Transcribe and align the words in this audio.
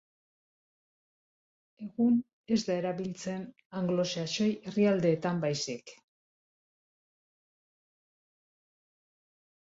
Egun, 1.87 2.15
ez 2.55 2.57
da 2.69 2.71
erabiltzen 2.77 3.43
anglosaxoi 3.81 4.47
herrialdeetan 4.69 5.43
baizik. 5.43 5.93